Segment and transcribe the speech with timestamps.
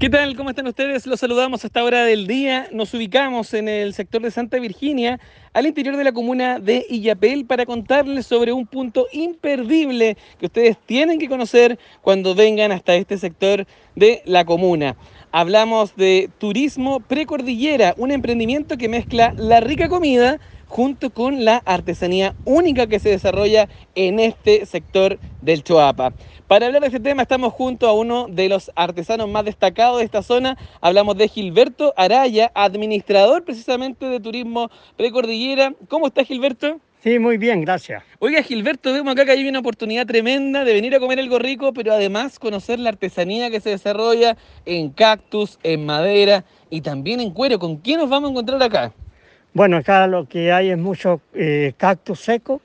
[0.00, 0.34] ¿Qué tal?
[0.36, 1.06] ¿Cómo están ustedes?
[1.06, 2.66] Los saludamos a esta hora del día.
[2.72, 5.20] Nos ubicamos en el sector de Santa Virginia,
[5.52, 10.78] al interior de la comuna de Illapel, para contarles sobre un punto imperdible que ustedes
[10.84, 14.96] tienen que conocer cuando vengan hasta este sector de la comuna.
[15.30, 20.40] Hablamos de turismo precordillera, un emprendimiento que mezcla la rica comida
[20.74, 26.14] junto con la artesanía única que se desarrolla en este sector del Choapa.
[26.48, 30.04] Para hablar de este tema estamos junto a uno de los artesanos más destacados de
[30.04, 30.58] esta zona.
[30.80, 35.72] Hablamos de Gilberto Araya, administrador precisamente de turismo precordillera.
[35.86, 36.80] ¿Cómo está Gilberto?
[37.04, 38.02] Sí, muy bien, gracias.
[38.18, 41.72] Oiga, Gilberto, vemos acá que hay una oportunidad tremenda de venir a comer algo rico,
[41.72, 47.30] pero además conocer la artesanía que se desarrolla en cactus, en madera y también en
[47.30, 47.60] cuero.
[47.60, 48.92] ¿Con quién nos vamos a encontrar acá?
[49.54, 52.60] Bueno, acá lo que hay es mucho eh, cactus seco,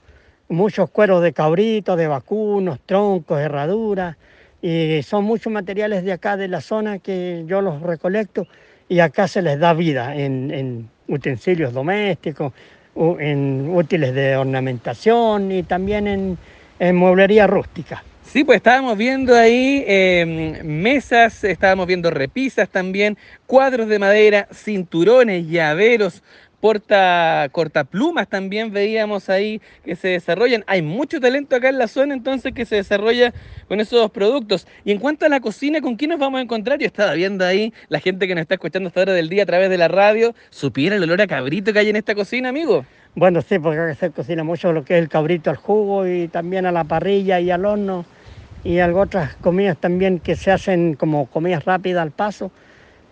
[0.48, 4.18] muchos cueros de cabrito, de vacunos, troncos, herraduras,
[4.60, 8.48] y son muchos materiales de acá de la zona que yo los recolecto
[8.90, 12.54] y acá se les da vida en, utensilios domésticos,
[12.96, 16.38] en útiles de ornamentación y también
[16.80, 18.04] en, mueblería rústica.
[18.24, 25.48] Sí, pues estábamos viendo ahí em, mesas, estábamos viendo repisas también, cuadros de madera, cinturones,
[25.48, 26.22] llaveros,
[26.60, 30.64] porta cortaplumas también veíamos ahí que se desarrollan.
[30.68, 33.34] Hay mucho talento acá en la zona entonces que se desarrolla
[33.68, 34.68] con esos productos.
[34.86, 36.80] Y en cuanto a la cocina, ¿con quién nos vamos a encontrar?
[36.80, 39.46] Yo estaba viendo ahí la gente que nos está escuchando esta hora del día a
[39.46, 42.86] través de la radio, supiera el olor a cabrito que hay en esta cocina, amigo.
[43.16, 46.28] Bueno, sí, porque acá se cocina mucho lo que es el cabrito al jugo y
[46.28, 48.06] también a la parrilla y al horno
[48.64, 52.52] y algo otras comidas también que se hacen como comidas rápidas al paso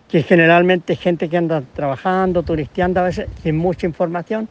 [0.08, 4.48] que generalmente es gente que anda trabajando, turisteando a veces sin mucha información,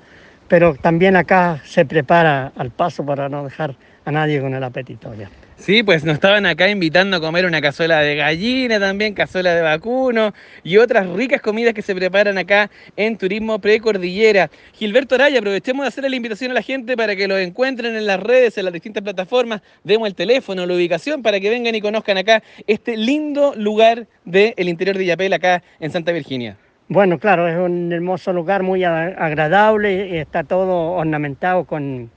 [0.48, 5.14] pero también acá se prepara al paso para no dejar a nadie con el apetito
[5.16, 5.30] ya.
[5.58, 9.62] Sí, pues nos estaban acá invitando a comer una cazuela de gallina también, cazuela de
[9.62, 10.34] vacuno
[10.64, 14.52] y otras ricas comidas que se preparan acá en Turismo Precordillera.
[14.74, 18.06] Gilberto Araya, aprovechemos de hacerle la invitación a la gente para que lo encuentren en
[18.06, 21.82] las redes, en las distintas plataformas, demos el teléfono, la ubicación para que vengan y
[21.82, 26.56] conozcan acá este lindo lugar del interior de Yapel acá en Santa Virginia.
[26.88, 32.12] Bueno, claro, es un hermoso lugar muy agradable, y está todo ornamentado con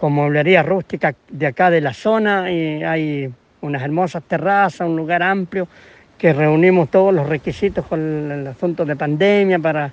[0.00, 3.30] con mueblería rústica de acá de la zona y hay
[3.60, 5.68] unas hermosas terrazas, un lugar amplio
[6.16, 9.92] que reunimos todos los requisitos con el asunto de pandemia para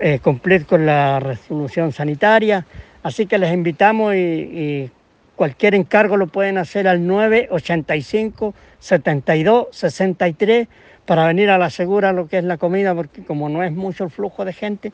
[0.00, 2.64] eh, cumplir con la resolución sanitaria.
[3.02, 4.90] Así que les invitamos y,
[5.34, 10.68] cualquier encargo lo pueden hacer al 985 72 63
[11.04, 14.04] para venir a la segura lo que es la comida, porque como no es mucho
[14.04, 14.92] el flujo de gente,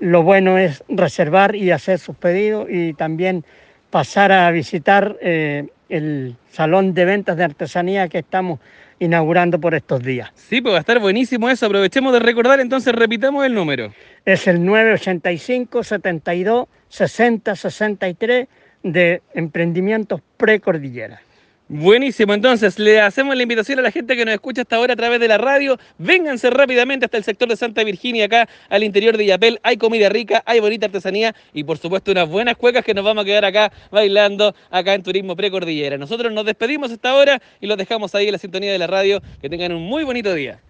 [0.00, 3.44] lo bueno es reservar y hacer sus pedidos y también
[3.90, 8.60] pasar a visitar eh, el salón de ventas de artesanía que estamos
[8.98, 10.30] inaugurando por estos días.
[10.34, 11.66] Sí, pues va a estar buenísimo eso.
[11.66, 13.92] Aprovechemos de recordar, entonces repitamos el número.
[14.24, 18.48] Es el 985 72 60 63
[18.82, 21.20] de emprendimientos precordillera.
[21.70, 24.96] Buenísimo, entonces le hacemos la invitación a la gente que nos escucha hasta ahora a
[24.96, 25.78] través de la radio.
[25.98, 29.60] Vénganse rápidamente hasta el sector de Santa Virginia, acá al interior de Yapel.
[29.62, 33.20] Hay comida rica, hay bonita artesanía y por supuesto unas buenas cuecas que nos vamos
[33.22, 35.98] a quedar acá bailando acá en Turismo Precordillera.
[35.98, 39.20] Nosotros nos despedimos hasta ahora y los dejamos ahí en la sintonía de la radio.
[39.42, 40.62] Que tengan un muy bonito día.